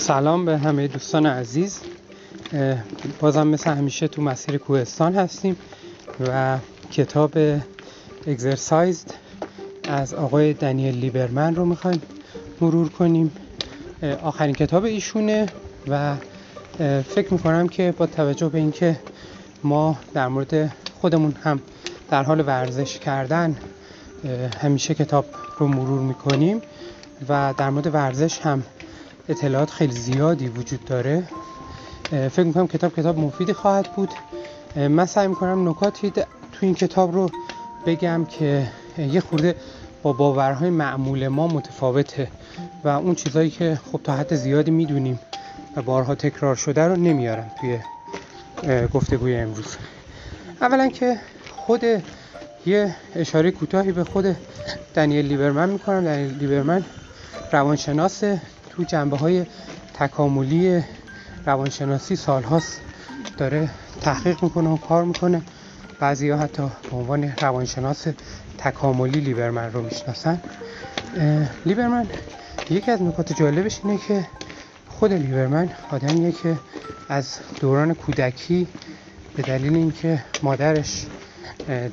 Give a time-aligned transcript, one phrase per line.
[0.00, 1.80] سلام به همه دوستان عزیز.
[3.20, 5.56] بازم مثل همیشه تو مسیر کوهستان هستیم
[6.28, 6.58] و
[6.92, 7.38] کتاب
[8.26, 9.14] اگزرسایزد
[9.88, 12.02] از آقای دنیل لیبرمن رو می‌خوایم
[12.60, 13.32] مرور کنیم.
[14.22, 15.46] آخرین کتاب ایشونه
[15.88, 16.14] و
[17.08, 19.00] فکر می‌کنم که با توجه به اینکه
[19.64, 21.60] ما در مورد خودمون هم
[22.10, 23.56] در حال ورزش کردن
[24.62, 25.26] همیشه کتاب
[25.58, 26.62] رو مرور می‌کنیم
[27.28, 28.62] و در مورد ورزش هم
[29.30, 31.22] اطلاعات خیلی زیادی وجود داره.
[32.10, 34.10] فکر می‌کنم کتاب کتاب مفیدی خواهد بود.
[34.76, 36.22] من سعی می‌کنم نکاتی تو
[36.60, 37.30] این کتاب رو
[37.86, 38.66] بگم که
[38.98, 39.54] یه خورده
[40.02, 42.28] با باورهای معمول ما متفاوته
[42.84, 45.20] و اون چیزهایی که خب تا حد زیادی می‌دونیم
[45.76, 47.78] و بارها تکرار شده رو نمیارم توی
[48.86, 49.76] گفتگوی امروز.
[50.60, 51.16] اولا که
[51.56, 51.84] خود
[52.66, 54.36] یه اشاره کوتاهی به خود
[54.94, 56.04] دنیل لیبرمن می‌کنم.
[56.04, 56.84] دنیل لیبرمن
[57.52, 58.22] روانشناس
[58.80, 59.46] تو جنبه های
[59.94, 60.84] تکاملی
[61.46, 62.80] روانشناسی سالهاست
[63.38, 65.42] داره تحقیق می‌کنه و کار می‌کنه.
[66.00, 68.06] بعضی ها حتی به عنوان روانشناس
[68.58, 70.40] تکاملی لیبرمن رو می‌شناسن.
[71.66, 72.06] لیبرمن
[72.70, 74.26] یکی از نکات جالبش اینه که
[74.88, 76.58] خود لیبرمن آدمیه که
[77.08, 78.68] از دوران کودکی
[79.36, 81.06] به دلیل اینکه مادرش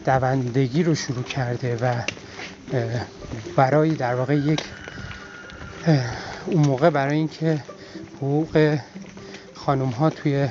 [0.05, 1.93] دوندگی رو شروع کرده و
[3.55, 4.61] برای در واقع یک
[6.47, 7.63] اون موقع برای اینکه
[8.17, 8.77] حقوق
[9.53, 10.49] خانم ها توی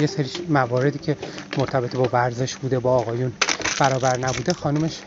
[0.00, 1.16] یه سری مواردی که
[1.58, 3.32] مرتبط با ورزش بوده با آقایون
[3.80, 5.00] برابر نبوده خانومش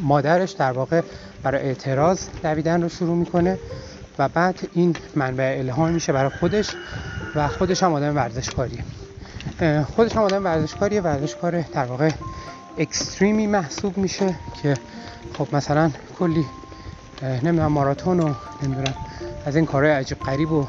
[0.00, 1.00] مادرش در واقع
[1.42, 3.58] برای اعتراض دویدن رو شروع می‌کنه
[4.18, 6.70] و بعد این منبع الهام میشه برای خودش
[7.34, 8.84] و خودش هم آدم ورزشکاریه.
[9.96, 12.10] خودش هم آدم ورزشکاریه ورزشکار در واقع
[12.78, 14.74] اکستریمی محسوب میشه که
[15.38, 16.44] خب مثلا کلی
[17.22, 18.94] نمی‌دونم ماراتون و نمی‌دونم
[19.44, 20.66] از این کارهای عجیب غریب و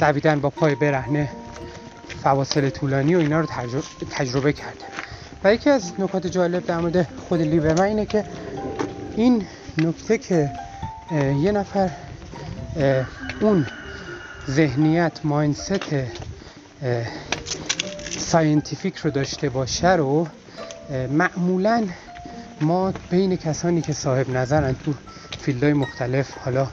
[0.00, 1.28] دویدن با پای برهنه
[2.22, 3.46] فواصل طولانی و اینا رو
[4.10, 4.84] تجربه کرده.
[5.44, 8.24] و یکی از نکات جالب در مورد خود لیبرمن اینه که
[9.16, 9.46] این
[9.78, 10.50] نکته که
[11.40, 11.90] یه نفر
[13.40, 13.66] اون
[14.50, 15.80] ذهنیت mindset
[18.18, 20.26] scientific رو داشته باشه رو
[21.10, 21.86] معمولا
[22.60, 24.94] ما بین کسانی که صاحب نظرن تو
[25.40, 26.68] field های مختلف حالا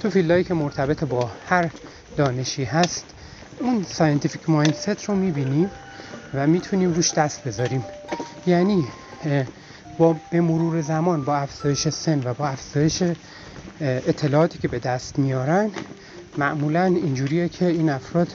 [0.00, 1.70] تو field هایی که مرتبط با هر
[2.16, 3.14] دانشی هست
[3.60, 5.70] اون scientific mindset رو می‌بینیم
[6.34, 7.84] و می‌تونیم روش دست بذاریم.
[8.46, 8.84] یعنی
[9.98, 13.02] با به مرور زمان با افزایش سن و با افزایش
[13.80, 15.70] اطلاعاتی که به دست میارن
[16.36, 18.28] معمولا اینجوریه که این افراد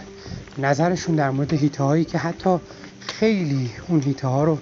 [0.58, 2.58] نظرشون در مورد هیته هایی که حتی
[3.00, 4.58] خیلی اون هیته ها رو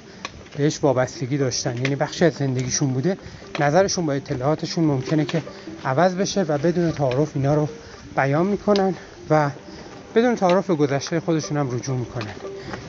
[0.57, 1.77] بهش وابستگی داشتن.
[1.77, 3.17] یعنی بخشی از زندگیشون بوده
[3.59, 5.41] نظرشون با اطلاعاتشون ممکنه که
[5.85, 7.69] عوض بشه و بدون تعارف اینا رو
[8.15, 8.93] بیان می‌کنن
[9.29, 9.49] و
[10.15, 12.33] بدون تعارف به گذشته خودشون هم رجوع می‌کنن.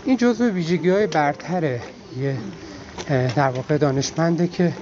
[0.05, 2.37] این جزء ویژگی های برتر یه
[3.09, 4.73] در واقع دانشمنده که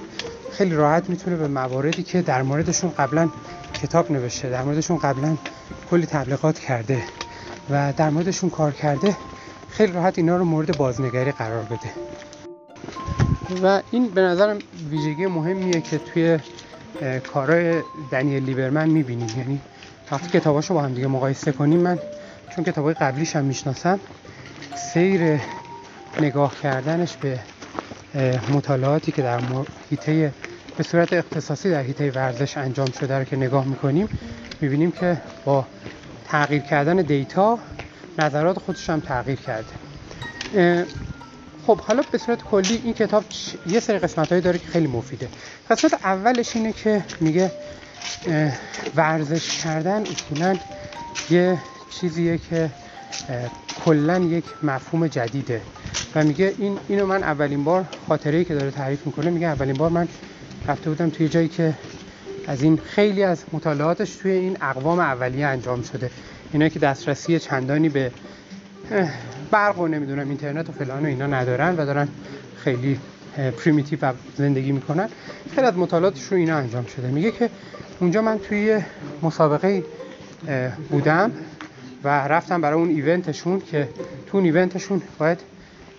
[0.51, 3.29] خیلی راحت می‌تونه به مواردی که در موردشون قبلا
[3.73, 5.37] کتاب نوشته در موردشون قبلا
[5.91, 7.03] کلی تبلیغات کرده
[7.69, 9.17] و در موردشون کار کرده
[9.69, 11.91] خیلی راحت اینا رو مورد بازنگری قرار بده.
[13.63, 14.57] و این به نظرم
[14.89, 16.39] ویژگی مهمیه که توی
[17.33, 19.29] کارهای دنیل لیبرمن می‌بینیم.
[19.37, 19.61] یعنی
[20.11, 21.99] وقتی کتاباشو با هم دیگه مقایسه کنیم من
[22.55, 23.99] چون کتابای قبلیش هم می‌شناسم
[24.75, 25.39] سیر
[26.21, 27.39] نگاه کردنش به
[28.53, 29.39] مطالعاتی که در
[29.89, 30.33] حیطه
[30.77, 34.09] به صورت اختصاصی در حیطه ورزش انجام شده رو که نگاه می‌کنیم
[34.61, 35.65] می‌بینیم که با
[36.27, 37.59] تغییر کردن دیتا
[38.19, 40.85] نظرات خودش هم تغییر کرده.
[41.67, 43.23] خب حالا به صورت کلی این کتاب
[43.67, 45.27] یه سری قسمت هایی داره که خیلی مفیده.
[45.69, 47.51] قسمت اولش اینه که میگه
[48.95, 50.57] ورزش کردن اصولا
[51.29, 51.57] یه
[51.99, 52.69] چیزیه که
[53.85, 55.61] کلا یک مفهوم جدیده.
[56.15, 59.89] و میگه این اینو من اولین بار خاطره که داره تعریف می‌کنه میگه اولین بار
[59.89, 60.07] من
[60.67, 61.73] رفته بودم توی جایی که
[62.47, 66.11] از این خیلی از مطالعاتش توی این اقوام اولیه انجام شده.
[66.53, 68.11] اینا که دسترسی چندانی به
[69.51, 72.07] برق و نمی‌دونم اینترنت و فلان و اینا ندارن و دارن
[72.57, 72.99] خیلی
[73.35, 75.09] پریمیتیو زندگی می‌کنن.
[75.55, 77.07] خیلی از مطالعاتش رو اینا انجام شده.
[77.07, 77.49] میگه که
[77.99, 78.81] اونجا من توی
[79.21, 79.83] مسابقه
[80.89, 81.31] بودم
[82.03, 83.89] و رفتم برای اون ایونتشون که
[84.27, 85.39] تو اون ایونتشون باید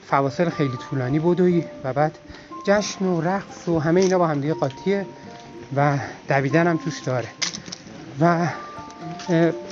[0.07, 2.19] فواصل خیلی طولانی بدوی و بعد
[2.67, 5.07] جشن و رقص و همه اینا با همدیگه قاطیه
[5.77, 5.99] و
[6.29, 7.29] دویدن هم توش داره.
[8.21, 8.49] و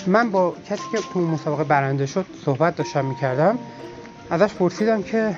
[0.07, 3.59] من با کسی که تو مسابقه برنده شد صحبت داشتم می‌کردم.
[4.31, 5.37] ازش پرسیدم که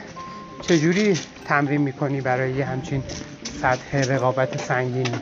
[0.60, 3.02] چجوری تمرین می‌کنی برای یه همچین
[3.62, 5.18] سطح رقابت سنگینی.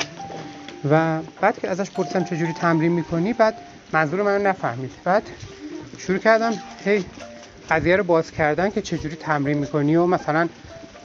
[0.91, 3.55] و بعد که ازش پرسیدم چجوری تمرین می‌کنی بعد
[3.93, 4.93] منظور منو نفهمید.
[5.05, 5.23] بعد
[5.99, 6.53] شروع کردم
[6.85, 7.05] هی
[7.71, 10.49] قضیه رو باز کردن که چجوری تمرین می‌کنی و مثلا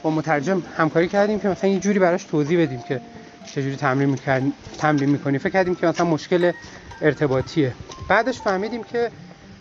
[0.02, 3.00] با مترجم همکاری کردیم که مثلا یه جوری براش توضیح بدیم که
[3.46, 6.52] چجوری تمرین می‌کنی تمرین می‌کنی؟ فکر کردیم که مثلا مشکل
[7.00, 7.72] ارتباطیه.
[8.08, 9.10] بعدش فهمیدیم که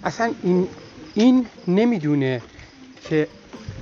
[0.03, 0.67] اصلا این
[1.13, 2.41] این نمی‌دونه
[3.09, 3.27] که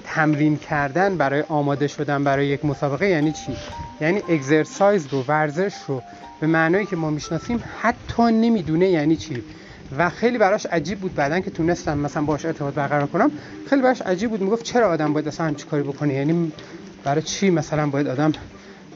[0.05, 3.57] تمرین کردن برای آماده شدن برای یک مسابقه یعنی چی؟
[4.01, 6.01] یعنی اگزرسایز رو ورزش رو
[6.41, 9.43] به معنایی که ما می‌شناسیم حتی نمی‌دونه یعنی چی.
[9.97, 13.31] و خیلی براش عجیب بود بعدن که تونستم مثلا باش ارتباط برقرار کنم
[13.69, 14.41] خیلی براش عجیب بود.
[14.41, 16.51] می‌گفت چرا آدم باید اصلا همچی کاری بکنه؟ یعنی
[17.03, 18.31] برای چی مثلا باید آدم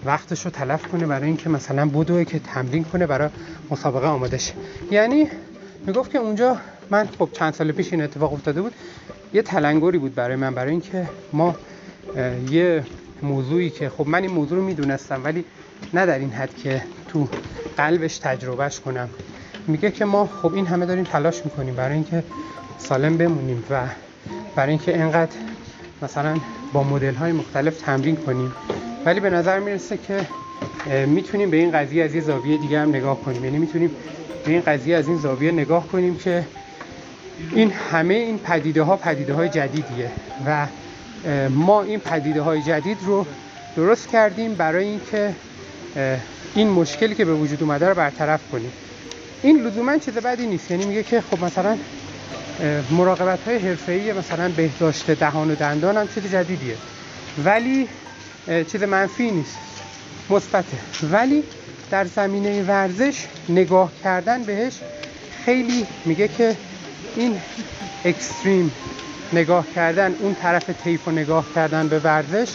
[0.06, 3.30] وقتش رو تلف کنه برای اینکه مثلا بدوه که تمرین کنه برای
[3.72, 4.54] مسابقه آماده شه
[4.92, 5.28] یعنی
[5.86, 6.58] می‌گفت که اونجا
[6.90, 8.74] من خب چند سال پیش این اتفاق افتاده بود
[9.34, 11.56] یه تلنگری بود برای من برای اینکه ما
[12.50, 12.84] یه
[13.24, 15.46] موضوعی که خب من این موضوع رو می‌دونستم ولی
[15.94, 17.28] نه در این حد که تو
[17.78, 19.10] قلبش تجربهش کنم.
[19.68, 22.24] میگه که ما خب این همه داریم تلاش می‌کنیم برای اینکه
[22.78, 23.82] سالم بمونیم و
[24.56, 25.36] برای اینکه اینقدر
[26.02, 26.38] مثلا
[26.74, 28.54] با مدل های مختلف تمرین کنیم.
[29.06, 30.28] ولی به نظر می‌رسه که
[31.06, 33.46] می‌تونیم به این قضیه از یه زاویه دیگه هم نگاه کنیم.
[33.46, 33.90] یعنی می‌تونیم
[34.46, 36.44] به این قضیه از این زاویه نگاه کنیم که
[37.52, 40.12] این همه این پدیده ها پدیده های جدیدیه
[40.46, 40.68] و
[41.50, 43.26] ما این پدیده های جدید رو
[43.76, 45.36] درست کردیم برای اینکه
[46.56, 48.72] این مشکلی که به وجود اومده رو برطرف کنیم.
[49.44, 50.72] این لزوما چیز بدی نیست.
[50.72, 51.78] یعنی میگه که خب مثلا
[52.92, 56.76] مراقبت های حرفه‌ای مثلا بهداشت دهان و دندان هم چیز جدیدیه.
[57.46, 57.88] ولی
[58.48, 59.58] چیز منفی نیست.
[60.30, 60.78] مثبته.
[61.12, 61.44] ولی
[61.92, 64.74] در زمینه ورزش نگاه کردن بهش
[65.46, 66.56] خیلی میگه که
[67.16, 67.42] این
[68.06, 68.72] اکستریم
[69.34, 72.50] نگاه کردن اون طرف طیف و نگاه کردن به ورزش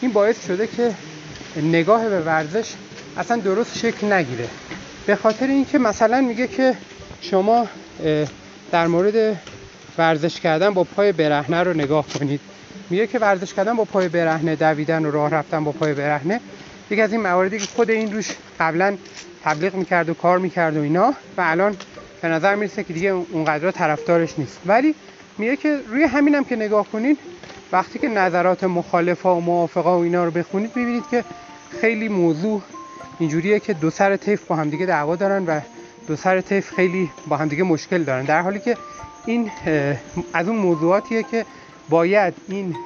[0.00, 0.94] این باعث شده که
[1.56, 2.72] نگاه به ورزش
[3.16, 4.48] اصلا درست شکل نگیره.
[5.06, 6.76] به خاطر اینکه مثلا میگه که
[7.20, 7.68] شما
[8.72, 9.36] در مورد
[9.98, 12.40] ورزش کردن با پای برهنه رو نگاه کنید.
[12.90, 16.40] میگه که ورزش کردن با پای برهنه دویدن و راه رفتن با پای برهنه.
[16.90, 18.96] یکی از این مواردی که خود این روش قبلا
[19.44, 21.76] تبلیغ می‌کرد و کار می‌کرد و اینا و الان
[22.22, 24.60] به نظر می‌رسه که دیگه اونقدر طرفدارش نیست.
[24.66, 24.94] ولی
[25.38, 27.18] میگه که روی همینم که نگاه کنید
[27.72, 31.24] وقتی که نظرات مخالفا و موافقا و اینا رو بخونید می‌بینید که
[31.80, 32.62] خیلی موضوع
[33.18, 35.60] اینجوریه که دو سر طیف با همدیگه دعوا دارن و
[36.06, 38.24] دو سر طیف خیلی با همدیگه مشکل دارن.
[38.24, 38.76] در حالی که
[39.26, 39.50] این
[40.32, 41.44] از اون موضوعاتیه که
[41.90, 42.76] باید این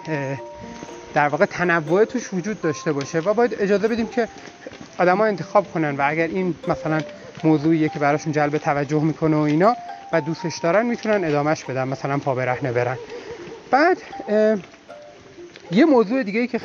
[1.14, 4.28] در واقع تنوع توش وجود داشته باشه و باید اجازه بدیم که
[4.98, 7.02] آدما انتخاب کنن و اگر این مثلا
[7.44, 9.76] موضوعیه که براشون جلب توجه می‌کنه و اینا
[10.12, 12.96] و دوستش دارن می‌تونن ادامهش بدن مثلا پا برهنه برن.
[13.70, 13.98] بعد
[15.70, 16.60] یه موضوع دیگه که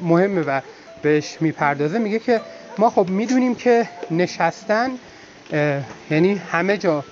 [0.00, 0.60] مهمه و
[1.02, 2.40] بهش می‌پردازه میگه که
[2.78, 4.90] ما خب می‌دونیم که نشستن
[6.10, 7.04] یعنی همه جا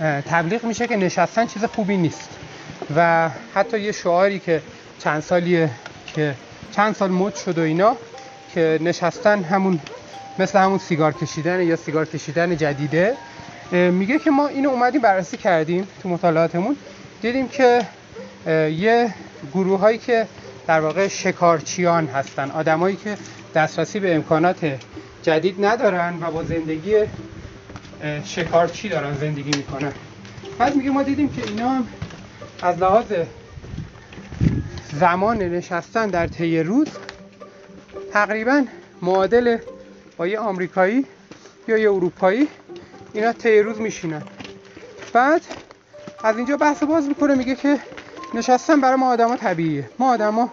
[0.00, 2.29] تبلیغ میشه که نشستن چیز خوبی نیست.
[2.96, 4.62] و حتی یه شعاری که
[4.98, 5.70] چند سالیه
[6.14, 6.34] که
[6.72, 7.96] چند سال مد شد و اینا
[8.54, 9.80] که نشستن همون
[10.38, 13.14] مثل همون سیگار کشیدن یا سیگار کشیدن جدیده
[13.72, 16.76] میگه که ما اینو اومدیم بررسی کردیم تو مطالعاتمون
[17.22, 17.86] دیدیم که
[18.46, 19.14] یه
[19.54, 20.26] گروه هایی که
[20.66, 23.16] در واقع شکارچیان هستن آدمایی که
[23.54, 24.78] دسترسی به امکانات
[25.22, 26.94] جدید ندارن و با زندگی
[28.24, 29.92] شکارچی دارن زندگی می‌کنن.
[30.58, 31.84] بعد میگه ما دیدیم که اینا
[32.62, 33.06] از لحاظ
[34.92, 36.88] زمان نشستن در طی روز
[38.12, 38.64] تقریبا
[39.02, 39.58] معادل
[40.16, 41.06] با یه آمریکایی
[41.68, 42.48] یا یه اروپایی
[43.12, 44.22] اینا طی روز میشینن.
[45.12, 45.42] بعد
[46.24, 47.78] از اینجا بحث باز می‌کنه میگه که
[48.34, 49.90] نشستن برای ما آدما طبیعیه.
[49.98, 50.52] ما آدما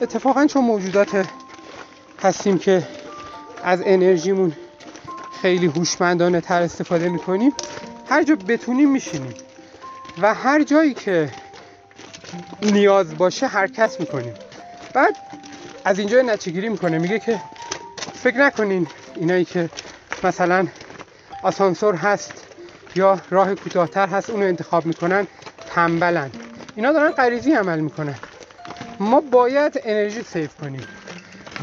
[0.00, 1.26] اتفاقا چون موجودات
[2.22, 2.82] هستیم که
[3.64, 4.52] از انرژیمون
[5.42, 7.52] خیلی هوشمندانه تر استفاده می‌کنیم
[8.08, 9.34] هر جا بتونیم میشینیم.
[10.22, 11.30] و هر جایی که
[12.62, 14.34] نیاز باشه حرکت می‌کنیم.
[14.94, 15.16] بعد
[15.84, 17.40] از اینجا نتیجه می‌کنه میگه که
[18.14, 19.70] فکر نکنین اینایی که
[20.24, 20.66] مثلا
[21.42, 22.32] آسانسور هست
[22.96, 25.26] یا راه کوتاهتر هست اونو انتخاب می‌کنن
[25.74, 26.30] تنبلن.
[26.76, 28.14] اینا دارن غریزی عمل می‌کنن.
[29.00, 30.86] ما باید انرژی سیف کنیم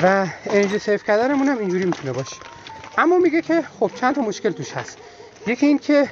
[0.03, 2.36] و انرژی سیف کردنمون هم اینجوری می‌تونه باشه.
[2.97, 4.97] اما میگه که خب چند تا مشکل توش هست.
[5.47, 6.09] یکی این که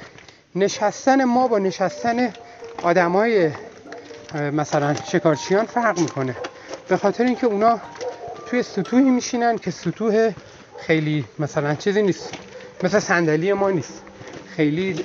[0.54, 2.34] نشستن ما با نشستن
[2.82, 3.50] آدمای
[4.34, 6.36] مثلا شکارچیان فرق می‌کنه.
[6.88, 7.80] به خاطر اینکه اونا
[8.46, 10.30] توی سطوحی میشینن که سطوح
[10.78, 12.30] خیلی مثلا چیزی نیست.
[12.82, 14.02] مثل صندلی ما نیست.
[14.56, 15.04] خیلی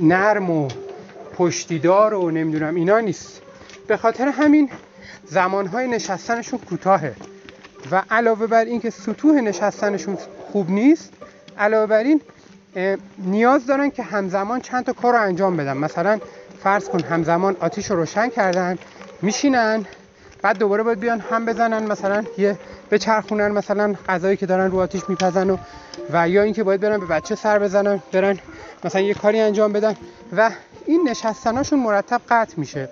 [0.00, 0.68] نرم و
[1.36, 3.42] پشتیدار و نمی‌دونم اینا نیست.
[3.86, 4.70] به خاطر همین
[5.24, 7.14] زمانهای نشستنشون کوتاهه.
[7.90, 10.18] و علاوه بر اینکه سطوح نشستنشون
[10.52, 11.12] خوب نیست
[11.58, 12.20] علاوه بر این
[13.18, 15.76] نیاز دارن که همزمان چند تا کار رو انجام بدن.
[15.76, 16.18] مثلا
[16.66, 18.78] فرض کن همزمان آتیش رو روشن کردن
[19.22, 19.84] میشینن
[20.42, 22.58] بعد دوباره باید بیان هم بزنن مثلا یه
[22.90, 25.56] بچرخونن مثلا غذایی که دارن رو آتیش میپزن و
[26.12, 28.38] و یا اینکه باید برن به بچه سر بزنن برن
[28.84, 29.96] مثلا یه کاری انجام بدن
[30.36, 30.50] و
[30.86, 32.88] این نشستناشون مرتب قطع میشه.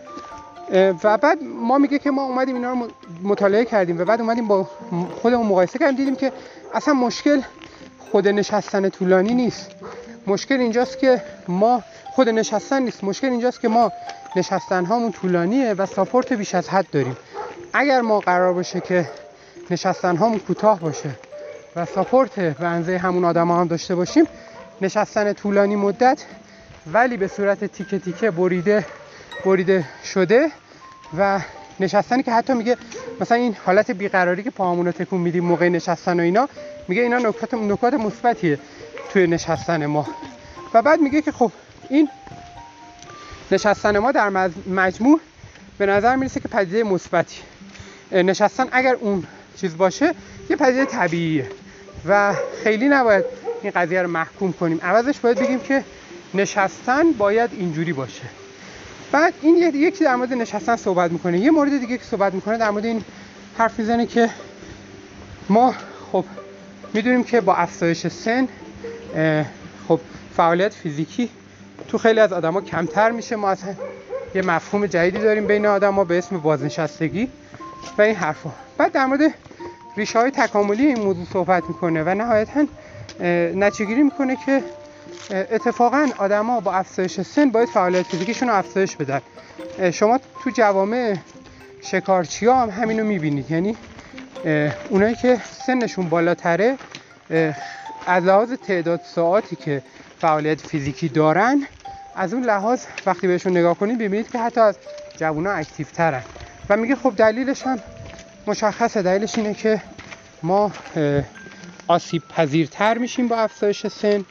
[1.04, 2.88] و بعد ما میگه که ما اومدیم اینا رو
[3.22, 4.68] مطالعه کردیم و بعد اومدیم با
[5.22, 6.32] خودمون مقایسه کردیم دیدیم که
[6.74, 7.40] اصلا مشکل
[7.98, 9.70] خود نشستن طولانی نیست.
[10.26, 11.82] مشکل اینجاست که ما
[12.14, 13.04] خود نشستن نیست.
[13.04, 13.92] مشکل اینجاست که ما
[14.36, 17.16] نشستن هامون طولانیه و ساپورت بیش از حد داریم.
[17.72, 19.10] اگر ما قرار باشه که
[19.70, 21.10] نشستن هامون کوتاه باشه
[21.76, 24.24] و ساپورت به اندازه همون آدم هم داشته باشیم
[24.80, 26.24] نشستن طولانی مدت
[26.92, 28.86] ولی به صورت تیکه تیکه بریده
[29.44, 30.50] بریده شده
[31.18, 31.40] و
[31.80, 32.76] نشستنی که حتی میگه
[33.20, 36.48] مثلا این حالت بیقراری که پاهامون رو تکون میدیم موقع نشستن و اینا
[36.88, 38.58] میگه اینا نکات نکات مثبتیه
[39.12, 40.06] توی نشستن ما.
[40.74, 41.52] و بعد میگه که خب
[41.90, 42.08] این
[43.50, 45.20] نشستن ما در مجموع
[45.78, 47.40] به نظر می‌رسه که پدیده مثبتی.
[48.12, 49.24] نشستن اگر اون
[49.60, 50.14] چیز باشه
[50.50, 51.50] یه پدیده طبیعیه
[52.08, 53.24] و خیلی نباید
[53.62, 54.80] این قضیه رو محکوم کنیم.
[54.82, 55.84] عوضش باید بگیم که
[56.34, 58.22] نشستن باید اینجوری باشه.
[59.12, 61.38] بعد این یکی در مورد نشستن صحبت می‌کنه.
[61.38, 63.04] یه مورد دیگه که صحبت می‌کنه در مورد این
[63.58, 64.30] حرف می‌زنه که
[65.48, 65.74] ما
[66.12, 66.24] خب
[66.94, 68.48] می‌دونیم که با افزایش سن
[69.88, 70.00] خب
[70.36, 71.30] فعالیت فیزیکی
[71.94, 73.36] تو خیلی از آدما کمتر میشه.
[73.36, 73.74] ما اصلا
[74.34, 77.28] یه مفهوم جدیدی داریم بین آدما به اسم بازنشستگی
[77.98, 78.50] و این حرفا.
[78.78, 79.20] بعد در مورد
[79.96, 82.66] ریشه های تکاملی این موضوع صحبت می‌کنه و نهایتا
[83.54, 84.62] نتیجه می‌کنه که
[85.30, 89.20] اتفاقا آدما با افزایش سن باید فعالیت فیزیکیشون رو افزایش بدن.
[89.90, 91.16] شما تو جوامع
[91.82, 93.50] شکارچی هم همینو می‌بینید.
[93.50, 93.76] یعنی
[94.88, 96.76] اونایی که سنشون بالاتره
[98.06, 99.82] از لحاظ تعداد ساعتی که
[100.20, 101.66] فعالیت فیزیکی دارن
[102.16, 104.78] از اون لحاظ وقتی بهشون نگاه کنید ببینید که حتی از
[105.16, 106.22] جوونا اکتیو ترن.
[106.68, 107.78] و میگه خب دلیلش هم
[108.46, 109.02] مشخصه.
[109.02, 109.82] دلیلش اینه که
[110.42, 110.72] ما
[111.86, 114.24] آسیب پذیرتر میشیم با افزایش سن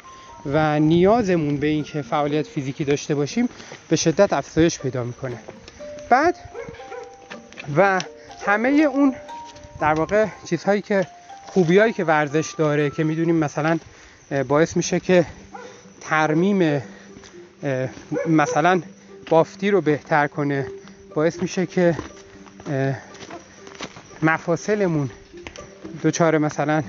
[0.46, 3.50] و نیازمون به اینکه فعالیت فیزیکی داشته باشیم
[3.90, 5.38] به شدت افزایش پیدا می‌کنه.
[6.10, 6.36] بعد
[7.78, 8.02] و
[8.46, 9.16] همه اون
[9.82, 11.08] در واقع چیزهایی که
[11.46, 13.80] خوبیایی که ورزش داره که می‌دونیم مثلا
[14.48, 15.26] باعث میشه که
[16.02, 16.82] ترمیم
[18.30, 18.82] مثلا
[19.30, 20.68] بافتی رو بهتر کنه.
[21.16, 21.98] باعث میشه که
[24.22, 25.10] مفاصلمون
[26.04, 26.84] دوچار مثلا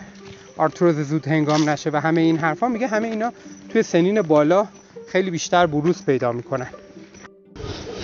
[0.57, 2.69] آرتروز زود هنگام نشه و همه این حرفا.
[2.69, 3.33] میگه همه اینا
[3.69, 4.67] توی سنین بالا
[5.09, 6.69] خیلی بیشتر بروز پیدا می‌کنن.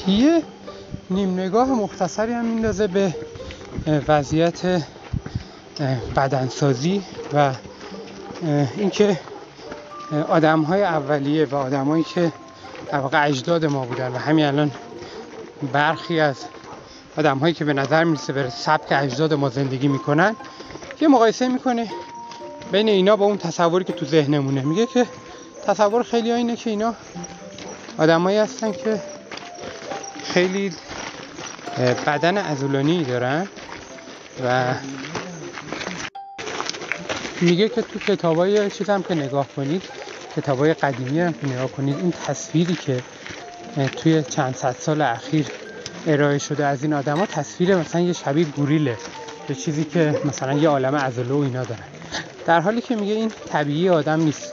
[0.07, 0.43] یه
[1.11, 3.15] نیم نگاه مختصری هم میندازه به
[4.09, 4.83] وضعیت
[6.17, 7.55] بدنسازی و
[8.77, 9.21] اینکه
[10.29, 12.33] آدم های اولیه و آدمایی که
[12.93, 14.71] در واقع اجداد ما بودن و همین الان
[15.73, 16.37] برخی از
[17.17, 20.37] آدم هایی که به نظر می‌رسه به سبک اجداد ما زندگی می‌کنن
[21.01, 21.87] یه مقایسه می‌کنه
[22.73, 24.63] بین اینا با اون تصوری که تو ذهنمونه.
[24.63, 25.07] میگه که
[25.67, 26.95] تصور خیلی اینه که اینا
[27.99, 29.03] آدمایی هستن که
[30.25, 30.73] خیلی
[32.07, 33.49] بدن ازولانی دارن
[34.45, 34.75] و
[37.41, 40.00] میگه که تو کتابای چیز هم که نگاه کنید
[40.41, 43.03] کتابای قدیمی هم نگاه کنید این تصویری که
[43.97, 45.47] توی چند صد سال اخیر
[46.07, 48.97] ارائه شده از این آدما تصویر مثلا یه شبیه گوریله
[49.49, 51.85] به چیزی که مثلا یه عالم عضله و اینا دارن.
[52.47, 54.53] در حالی که میگه این طبیعی آدم نیست.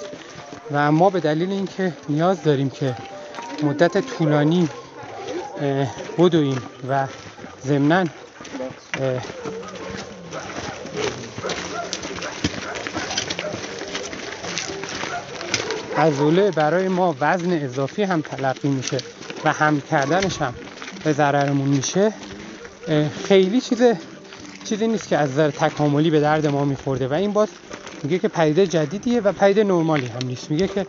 [0.71, 2.95] و ما به دلیل اینکه نیاز داریم که
[3.63, 4.69] مدت طولانی
[6.17, 7.07] بدویم و
[7.65, 8.05] ضمناً
[15.97, 18.97] عضله برای ما وزن اضافی هم تلقی میشه
[19.43, 20.53] و هم کردنش هم
[21.03, 22.13] به ضررمون میشه.
[23.27, 23.81] خیلی چیز
[24.63, 27.49] چیزی نیست که از نظر تکاملی به درد ما میخورده و این باز
[28.03, 30.51] میگه که پدیده جدیدیه و پدیده نرمالی هم نیست.
[30.51, 30.85] میگه که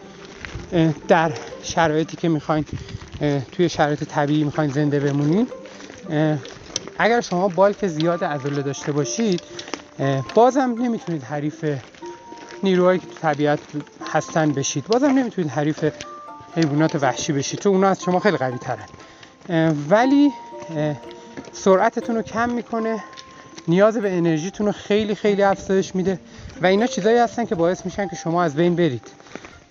[1.08, 1.30] در
[1.62, 2.64] شرایطی که می‌خواین
[3.52, 5.48] توی شرایط طبیعی می‌خواین زنده بمونین
[6.98, 9.40] اگر شما بالک زیاد عضله داشته باشید
[10.34, 11.64] بازم نمی‌تونید حریف
[12.62, 13.58] نیروهایی که طبیعت
[14.12, 14.86] هستن بشید.
[14.86, 15.84] بازم نمی‌تونید حریف
[16.56, 18.86] حیوانات وحشی بشید چون اونا از شما خیلی قوی ترن.
[19.90, 20.32] ولی
[21.52, 23.04] سرعتتون رو کم می‌کنه
[23.68, 26.18] نیاز به انرژیتون رو خیلی خیلی افزایش میده
[26.62, 29.06] و اینا چیزایی هستن که باعث میشن که شما از بین برید.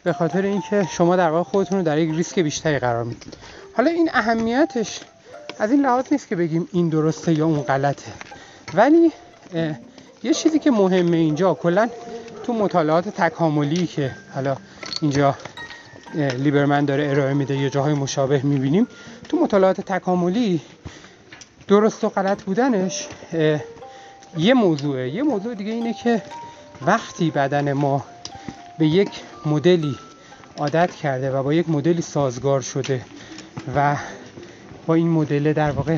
[0.04, 3.34] به خاطر اینکه شما در واقع خودتون رو در یک ریسک بیشتری قرار می‌دید.
[3.78, 5.00] حالا این اهمیتش
[5.60, 8.12] از این لحاظ نیست که بگیم این درسته یا اون غلطه.
[8.74, 9.12] ولی
[10.24, 11.90] یه چیزی که مهمه اینجا کلا
[12.48, 14.58] تو مطالعات تکاملی که حالا
[15.02, 15.36] اینجا
[16.16, 18.88] لیبرمن داره ارائه میده یا جاهای مشابه می‌بینیم.
[19.30, 20.62] تو مطالعات تکاملی
[21.68, 23.08] درست و غلط بودنش
[24.38, 25.10] یه موضوعه.
[25.10, 26.22] یه موضوع دیگه اینه که
[26.86, 28.06] وقتی بدن ما
[28.80, 29.10] به یک
[29.46, 29.96] مدلی
[30.58, 33.02] عادت کرده و با یک مدلی سازگار شده
[33.76, 33.96] و
[34.86, 35.98] با این مدل در واقع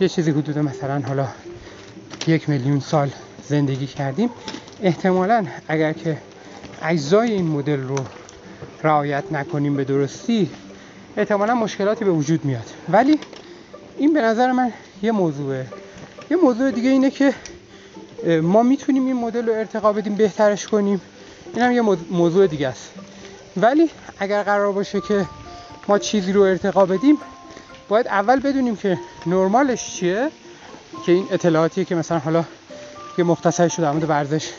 [0.00, 1.28] یه چیزی حدود مثلا حالا
[2.26, 3.10] یک میلیون سال
[3.48, 4.30] زندگی کردیم
[4.82, 6.16] احتمالا اگر که
[6.82, 7.96] اجزای این مدل رو
[8.82, 10.50] رعایت نکنیم به درستی
[11.16, 12.70] احتمالا مشکلاتی به وجود میاد.
[12.88, 13.18] ولی
[13.96, 15.66] این به نظر من یه موضوعه.
[16.30, 17.34] یه موضوع دیگه اینه که
[18.42, 21.00] ما می‌تونیم این مدل رو ارتقا بدیم بهترش کنیم.
[21.54, 22.90] این هم یه موضوع دیگه است.
[23.56, 25.26] ولی اگر قرار باشه که
[25.88, 27.18] ما چیزی رو ارتقا بدیم
[27.88, 30.30] باید اول بدونیم که نرمالش چیه
[31.06, 32.44] که این اطلاعاتیه که مثلا حالا
[33.18, 34.50] یه مختصری شده در ورزش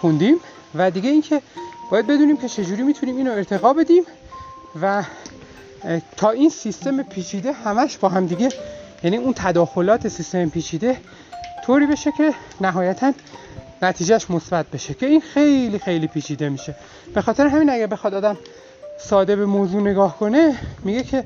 [0.00, 0.36] خوندیم
[0.74, 1.42] و دیگه اینکه
[1.90, 4.02] باید بدونیم که چجوری می‌تونیم اینو ارتقا بدیم
[4.82, 5.04] و
[6.16, 8.48] تا این سیستم پیچیده همش با هم دیگه
[9.02, 10.96] یعنی اون تداخلات سیستم پیچیده
[11.66, 13.12] طوری بشه که نهایتا
[13.82, 16.74] نتیجهش مثبت بشه که این خیلی خیلی پیچیده میشه.
[17.14, 18.36] به خاطر همین اگه بخواد آدم
[19.00, 21.24] ساده به موضوع نگاه کنه میگه که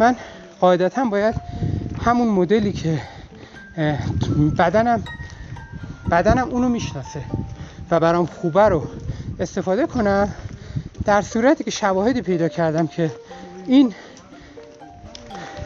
[0.00, 0.16] من
[0.60, 1.34] قاعدتا باید
[2.04, 3.02] همون مدلی که
[4.58, 5.02] بدنم
[6.10, 7.20] بدنم اونو می‌شناسه.
[7.92, 8.82] و برام خوبه رو
[9.40, 10.28] استفاده کنم
[11.04, 13.10] در صورتی که شواهدی پیدا کردم که
[13.66, 13.94] این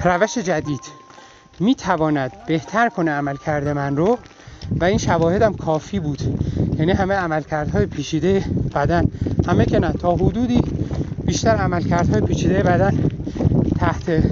[0.05, 0.81] روش جدید
[1.61, 4.19] می‌تواند بهتر کنه عمل کرده من رو
[4.81, 6.23] و این شواهدم کافی بود.
[6.79, 9.05] یعنی همه عملکردهای پیچیده بدن
[9.49, 10.61] همه که نه تا حدودی
[11.25, 13.11] بیشتر عملکردهای پیچیده بدن
[13.79, 14.23] تحت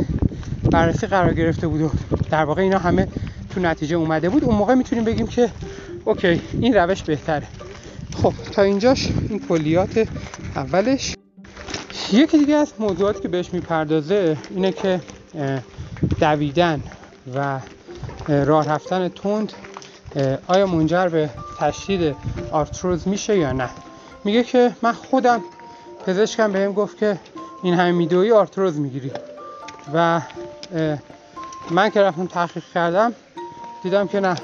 [0.71, 1.91] بررسی قرار گرفته بود و
[2.31, 3.09] در واقع اینا همه
[3.51, 4.45] تو نتیجه اومده بود.
[4.45, 5.51] اون موقع می‌تونیم بگیم که
[6.05, 7.47] اوکی این روش بهتره.
[8.25, 10.09] خب تا اینجاش این کلیات
[10.57, 11.15] اولش.
[12.13, 15.01] یکی دیگه از موضوعاتی که بهش می‌پردازه اینه که
[16.21, 16.83] دویدن
[17.35, 17.61] و
[18.29, 19.53] راه رفتن تند
[20.47, 22.17] آیا منجر به تشدید
[22.53, 23.69] آرتروز میشه یا نه؟
[24.25, 25.41] میگه که من خودم
[26.07, 27.19] پزشکم بهم گفت که
[27.63, 29.11] این همه میدوی آرتروز می‌گیری.
[29.95, 30.21] و
[31.71, 33.13] من که رفتم تحقیق کردم
[33.83, 34.35] دیدم که نه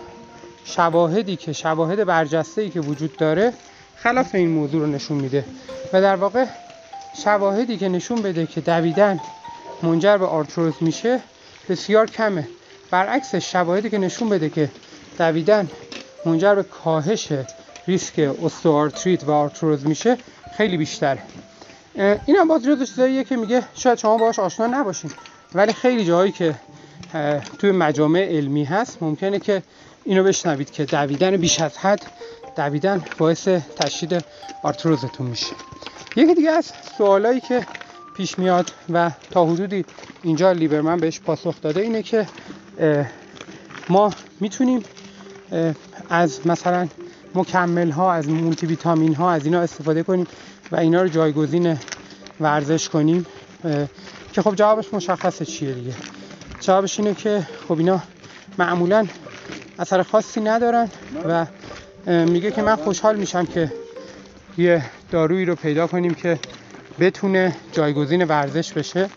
[0.65, 3.53] شواهدی که شواهد برجسته ای که وجود داره
[4.03, 5.45] خلاف این موضوع رو نشون میده
[5.93, 6.45] و در واقع
[7.25, 9.21] شواهدی که نشون بده که دویدن
[9.83, 11.21] منجر به آرتروز میشه
[11.69, 12.49] بسیار کمه.
[12.91, 14.71] برعکس شواهدی که نشون بده که
[15.19, 15.69] دویدن
[16.27, 17.29] منجر به کاهش
[17.89, 20.17] ریسک استوارتریت و آرتروز میشه
[20.57, 21.23] خیلی بیشتره
[22.27, 25.11] این هم باز جزو چیزاییه که میگه شاید شما باهاش آشنا نباشین.
[25.55, 26.55] ولی خیلی جایی که
[27.59, 29.63] توی مجامع علمی هست ممکنه که
[30.05, 32.03] اینو بشنوید که دویدن بیش از حد
[32.57, 34.25] دویدن باعث تشدید
[34.63, 35.53] آرتروزتون میشه.
[36.17, 37.67] یکی دیگه از سوالایی که
[38.17, 39.85] پیش میاد و تا حدودی
[40.23, 42.27] اینجا لیبرمن بهش پاسخ داده اینه که
[43.89, 44.11] ما
[44.41, 44.83] می‌تونیم
[46.11, 46.89] از مثلا
[47.35, 50.27] مکمل ها از مولتی ویتامین ها از اینا استفاده کنیم
[50.73, 51.79] و اینا رو جایگزین
[52.41, 53.27] ورزش کنیم
[54.33, 55.95] که خب جوابش مشخصه چیه دیگه؟
[56.61, 58.01] جوابش اینه که خب اینا
[58.59, 59.07] معمولا
[59.79, 60.89] اثر خاصی ندارن
[61.29, 61.47] و
[62.07, 63.73] میگه که من خوشحال میشم که
[64.59, 66.39] یه دارویی رو پیدا کنیم که
[67.01, 69.11] بتونه جایگزین ورزش بشه.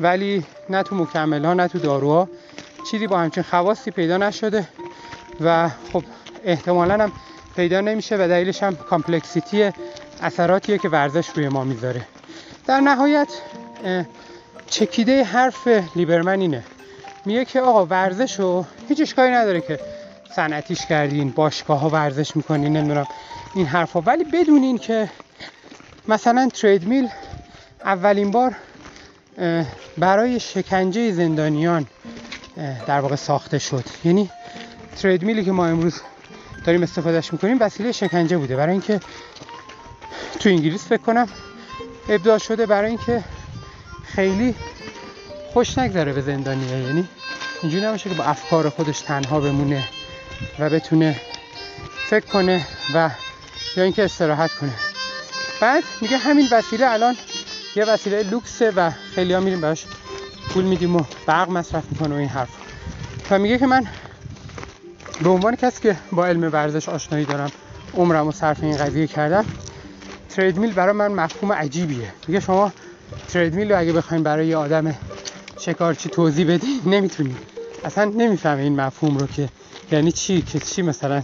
[0.00, 2.28] ولی نه تو مکمل ها نه تو داروها
[2.90, 4.68] چیزی با همچین خواصی پیدا نشده
[5.40, 6.04] و خب
[6.44, 7.12] احتمالا هم
[7.56, 9.70] پیدا نمیشه و دلیلش هم کامپلکسیتی
[10.22, 12.02] اثراتیه که ورزش روی ما می‌ذاره.
[12.66, 13.28] در نهایت
[14.66, 16.64] چکیده حرف لیبرمن اینه.
[17.24, 19.78] میگه که آقا ورزش رو هیچ اشکالی نداره که
[20.36, 23.06] صنعتیش کردین باشگاه ها ورزش می‌کنین نمی‌دونم
[23.54, 24.00] این حرفا.
[24.00, 25.10] ولی بدونین که
[26.08, 27.08] مثلا تریدمیل
[27.84, 28.56] اولین بار
[29.98, 31.86] برای شکنجه زندانیان
[32.86, 33.84] در واقع ساخته شد.
[34.04, 34.30] یعنی
[34.96, 36.00] تریدمیلی که ما امروز
[36.64, 38.56] داریم استفادهش می‌کنیم وسیله شکنجه بوده.
[38.56, 39.00] برای اینکه
[40.40, 41.28] تو انگلیس فکر کنم
[42.08, 43.24] ابداع شده برای اینکه
[44.04, 44.54] خیلی
[45.52, 47.08] خوش نگذره به زندانیه یعنی
[47.62, 49.82] اینجوری نباشه که با افکار خودش تنها بمونه.
[50.58, 51.20] و بتونه
[52.06, 53.10] فکر کنه و
[53.76, 54.72] یا اینکه استراحت کنه.
[55.60, 57.16] بعد میگه همین وسیله الان
[57.76, 59.84] یه وسیله لوکسه و خیلی ها میریم باش
[60.48, 62.48] پول میدیم و برق مصرف می‌کنه و این حرف.
[63.30, 63.86] و میگه که من
[65.22, 67.52] به عنوان کسی که با علم ورزش آشنایی دارم
[67.94, 69.44] عمرم و صرف این قضیه کردم
[70.28, 72.12] تریدمیل برای من مفهوم عجیبیه.
[72.28, 72.72] میگه شما
[73.28, 74.94] تریدمیل رو اگه بخوایم برای یه آدم
[75.58, 77.36] شکارچی توضیح بدی نمی‌تونی
[77.84, 79.48] اصلا نمی‌فهمه این مفهوم رو که
[79.92, 81.22] یعنی چی؟ که چی مثلا؟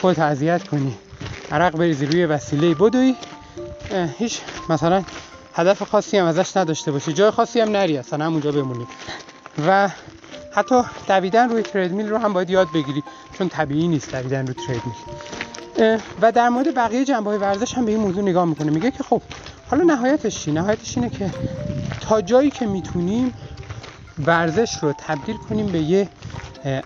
[0.00, 0.94] خود اذیت کنی.
[1.50, 3.14] عرق بریزی روی وسیله بدوی.
[4.18, 5.04] هیچ مثلا
[5.54, 7.12] هدف خاصی هم ازش نداشته باشی.
[7.12, 8.86] جای خاصی هم نری اصلا همونجا بمونی.
[9.66, 9.90] و
[10.52, 13.02] حتی دویدن روی تریدمیل رو هم باید یاد بگیری
[13.38, 17.92] چون طبیعی نیست دویدن روی تریدمیل و در مورد بقیه جنبه های ورزش هم به
[17.92, 18.70] این موضوع نگاه می‌کنه.
[18.70, 19.22] میگه که خب
[19.70, 21.30] حالا نهایتش چی؟ نهایتش اینه که
[22.00, 23.34] تا جایی که می‌تونیم
[24.26, 26.08] ورزش رو تبدیل کنیم به یه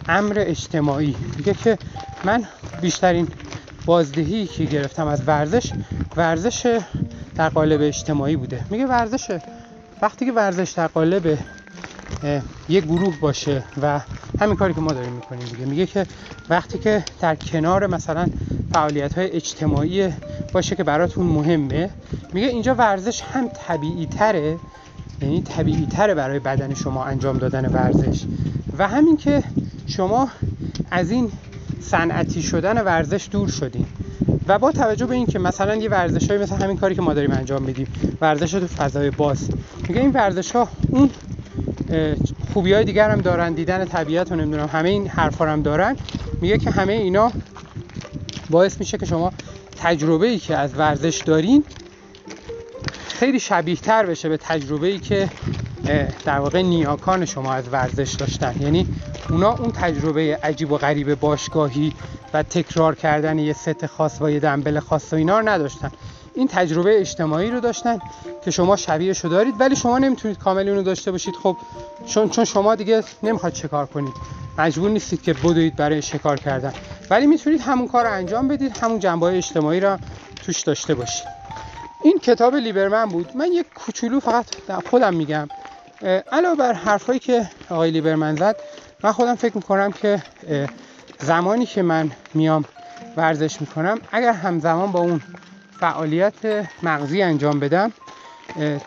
[0.09, 1.17] امر اجتماعی.
[1.37, 1.79] میگه که
[2.25, 2.45] من
[2.81, 3.29] بیشترین
[3.85, 5.73] بازدهی که گرفتم از ورزش
[6.17, 6.81] ورزش
[7.37, 8.65] در قالب اجتماعی بوده.
[8.71, 9.39] میگه ورزش
[10.03, 11.39] وقتی که ورزش در قالب
[12.69, 14.01] یه گروه باشه و
[14.41, 15.65] همین کاری که ما داریم می‌کنیم دیگه.
[15.65, 16.07] میگه که
[16.49, 18.27] وقتی که در کنار مثلا
[18.73, 20.09] فعالیت های اجتماعی
[20.53, 21.91] باشه که براتون مهمه
[22.33, 24.59] میگه اینجا ورزش هم طبیعی تره
[25.23, 28.25] یعنی طبیعی تره برای بدن شما انجام دادن ورزش.
[28.79, 29.43] و همین که
[29.87, 30.29] شما
[30.91, 31.33] از این
[31.81, 33.87] صنعتی شدن ورزش دور شدین.
[34.49, 37.33] و با توجه به اینکه مثلا یه ورزش های مثل همین کاری که ما داریم
[37.33, 37.87] انجام میدیم
[38.21, 39.49] ورزش تو فضای باز.
[39.89, 41.11] میگه این ورزش ها اون
[42.53, 45.97] خوبی های دیگر هم دارن دیدن طبیعت و نمی‌دونم همه این حرفا هم دارن.
[46.41, 47.33] میگه که همه اینا
[48.51, 49.33] باعث میشه که شما
[49.77, 51.65] تجربه ای که از ورزش دارین
[53.21, 55.29] خیلی شبیه تر بشه به تجربه ای که
[56.25, 58.55] در واقع نیاکان شما از ورزش داشتن.
[58.61, 58.87] یعنی
[59.31, 61.93] اونا اون تجربه عجیب و غریب باشگاهی
[62.35, 65.91] و تکرار کردن یه ست خاص با یه دنبل خاص و اینا رو نداشتن.
[66.35, 67.99] این تجربه اجتماعی رو داشتن
[68.45, 71.35] که شما شبیهشو دارید ولی شما نمی‌تونید کامل اونو داشته باشید.
[71.43, 71.57] خب
[72.07, 74.15] چون چون شما دیگه نمی‌خواد شکار کنید.
[74.59, 76.73] مجبور نیستید که بدوید برای شکار کردن.
[77.11, 79.99] ولی می‌تونید همون کار رو انجام بدید همون جنبه اجتماعی رو
[80.47, 81.40] توش داشته باشید.
[82.03, 83.37] این کتاب لیبرمن بود.
[83.37, 84.47] من یک کوچولو فقط
[84.91, 85.49] خودم میگم.
[86.33, 88.57] علاوه بر حرفایی که آقای لیبرمن زد
[89.03, 90.23] من خودم فکر می‌کنم که
[91.19, 92.65] زمانی که من میام
[93.17, 95.21] ورزش می‌کنم اگر همزمان با اون
[95.81, 97.93] فعالیت مغزی انجام بدم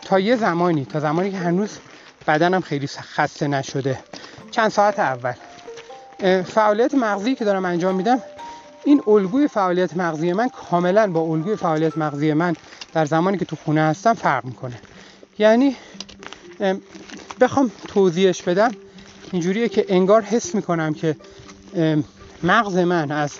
[0.04, 1.78] تا یه زمانی تا زمانی که هنوز
[2.26, 3.98] بدنم خیلی خسته نشده.
[4.50, 5.32] چند ساعت اول.
[6.42, 8.22] فعالیت مغزی که دارم انجام میدم
[8.84, 12.56] این الگوی فعالیت مغزی من کاملا با الگوی فعالیت مغزی من
[12.94, 14.80] در زمانی که تو خونه هستم فرق می‌کنه.
[15.38, 15.76] یعنی
[17.40, 18.70] بخوام توضیحش بدم.
[19.32, 21.16] اینجوریه که انگار حس می‌کنم که
[22.42, 23.32] مغز من از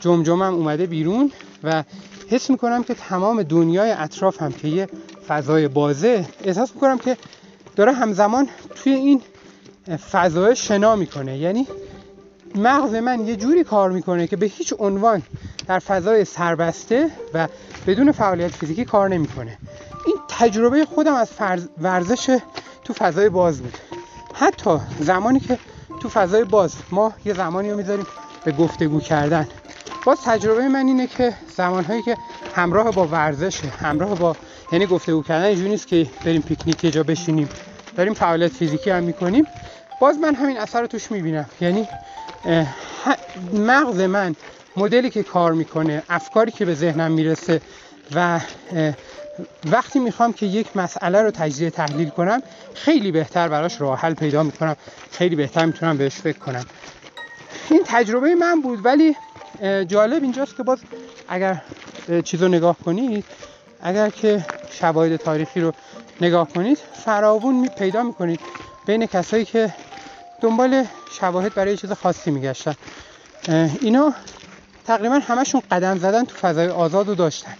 [0.00, 1.32] جمجمم اومده بیرون
[1.64, 1.84] و
[2.28, 4.88] حس می‌کنم که تمام دنیای اطرافم که یه
[5.28, 7.16] فضای بازه احساس می‌کنم که
[7.76, 9.22] داره همزمان توی این
[10.12, 11.38] فضای شنا می‌کنه.
[11.38, 11.66] یعنی
[12.54, 15.22] مغز من یه جوری کار می‌کنه که به هیچ عنوان
[15.66, 17.48] در فضای سربسته و
[17.86, 19.58] بدون فعالیت فیزیکی کار نمی‌کنه.
[20.06, 21.28] این تجربه خودم از
[21.82, 22.38] ورزش
[22.84, 23.76] تو فضای باز بود.
[24.34, 25.58] حتی زمانی که
[26.00, 28.06] تو فضای باز ما یه زمانی رو می‌ذاریم
[28.44, 29.48] به گفتگو کردن.
[30.06, 32.16] باز تجربه من اینه که زمانهایی که
[32.54, 34.36] همراه با ورزش همراه با
[34.72, 37.48] یعنی گفتگو کردن اینجوری نیست که بریم پیکنیک یه جا بشینیم.
[37.96, 39.46] داریم فعالیت فیزیکی هم می‌کنیم.
[40.00, 41.46] باز من همین اثر رو توش می‌بینم.
[41.60, 41.88] یعنی
[43.52, 44.36] مغز من
[44.76, 47.60] مدلی که کار می‌کنه افکاری که به ذهنم می‌رسه
[48.14, 48.40] و
[49.64, 52.42] وقتی می‌خوام که یک مسئله رو تجزیه تحلیل کنم
[52.74, 54.76] خیلی بهتر براش راه حل پیدا می‌کنم.
[55.10, 56.64] خیلی بهتر می‌تونم بهش فکر کنم.
[57.70, 59.16] این تجربه من بود ولی
[59.88, 60.78] جالب اینجاست که باز
[61.28, 61.62] اگر
[62.24, 63.24] چیز رو نگاه کنید
[63.82, 65.72] اگر که شواهد تاریخی رو
[66.20, 68.40] نگاه کنید فراوون می پیدا می‌کنید
[68.86, 69.74] بین کسایی که
[70.40, 70.84] دنبال
[71.20, 72.74] شواهد برای چیز خاصی میگشتن.
[73.80, 74.14] اینا
[74.86, 77.54] تقریبا همشون قدم زدن تو فضای آزاد رو داشتن.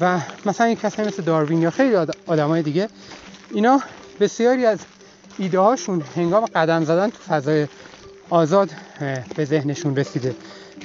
[0.00, 1.96] و مثلا یک کسایی مثل داروین یا خیلی
[2.26, 2.88] آدمای دیگه
[3.54, 3.80] اینا
[4.20, 4.78] بسیاری از
[5.38, 7.66] ایده هاشون هنگام قدم زدن تو فضای
[8.30, 8.70] آزاد
[9.36, 10.34] به ذهنشون رسیده.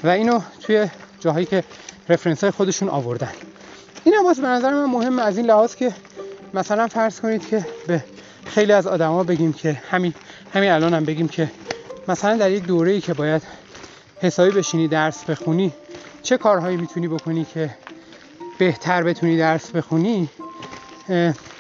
[0.04, 0.88] و اینو توی
[1.20, 1.64] جاهایی که
[2.10, 3.32] رفرنس های خودشون آوردن.
[4.04, 5.94] این هم باز به نظر من مهم از این لحاظ که
[6.54, 8.04] مثلا فرض کنید که به
[8.46, 10.14] خیلی از آدما بگیم که همین
[10.54, 11.52] همین الان هم بگیم که
[12.08, 13.42] مثلا در یک دوره ای که باید
[14.22, 15.74] حسابی بشینی درس بخونی
[16.24, 17.70] چه کارهایی می‌تونی بکنی که
[18.58, 20.30] بهتر بتونی درس بخونی؟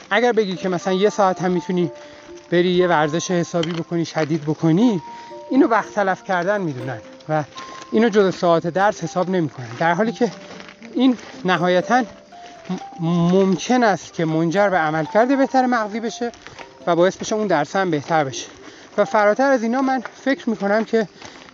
[0.09, 1.91] اگر بگی که مثلا یه ساعت هم می‌تونی
[2.51, 5.01] بری یه ورزش حسابی بکنی شدید بکنی
[5.51, 6.97] اینو وقت تلف کردن می‌دونن
[7.29, 7.43] و
[7.91, 9.67] اینو جز ساعت درس حساب نمی‌کنن.
[9.79, 10.31] در حالی که
[10.93, 12.03] این نهایتا
[12.99, 16.31] ممکن است که منجر به عمل کرده بهتر مغزی بشه
[16.87, 18.47] و باعث بشه اون درس هم بهتر بشه.
[18.97, 21.07] و فراتر از اینا من فکر می‌کنم که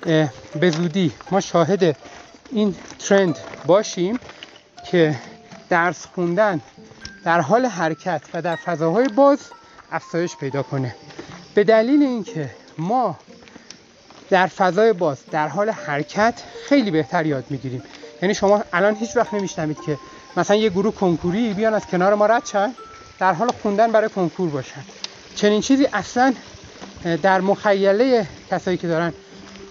[0.06, 1.98] به زودی ما شاهد
[2.52, 4.20] این ترند باشیم
[4.92, 5.16] که
[5.70, 6.62] درس خوندن
[7.26, 9.40] در حال حرکت و در فضاهای باز
[9.92, 10.96] افزایش پیدا کنه.
[11.56, 13.20] به دلیل اینکه ما
[14.30, 17.84] در فضای باز در حال حرکت خیلی بهتر یاد می‌گیریم.
[18.22, 19.98] یعنی شما الان هیچ وقت نمیشنوید که
[20.38, 22.74] مثلا یه گروه کنکوری بیان از کنار ما رد شن
[23.20, 24.82] در حال خوندن برای کنکور باشن.
[25.36, 26.34] چنین چیزی اصلا
[27.22, 29.14] در مخیله کسایی که دارن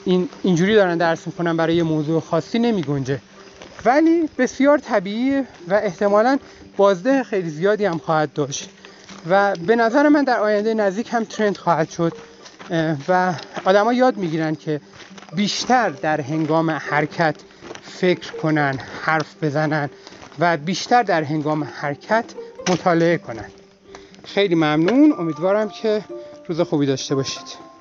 [0.05, 3.21] این اینجوری دارن درس می‌کنن برای یه موضوع خاصی نمی گنجه
[3.85, 6.39] ولی بسیار طبیعی و احتمالا
[6.77, 8.71] بازده خیلی زیادی هم خواهد داشت.
[9.31, 12.13] و به نظر من در آینده نزدیک هم ترند خواهد شد
[13.09, 13.35] و
[13.65, 14.81] آدما یاد می‌گیرن که
[15.37, 17.37] بیشتر در هنگام حرکت
[17.83, 19.91] فکر کنن حرف بزنن
[20.39, 22.25] و بیشتر در هنگام حرکت
[22.69, 23.51] مطالعه کنن.
[24.25, 25.15] خیلی ممنون.
[25.19, 26.05] امیدوارم که
[26.49, 27.73] روز خوبی داشته باشید.